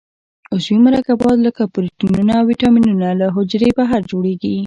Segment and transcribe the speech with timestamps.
[0.53, 4.53] عضوي مرکبات لکه پروټینونه او وېټامینونه له حجرې بهر جوړیږي.